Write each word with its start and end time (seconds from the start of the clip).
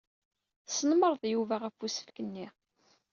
Tesnemmreḍ 0.65 1.23
Yuba 1.33 1.55
ɣef 1.63 1.75
usefk-nni. 1.85 2.47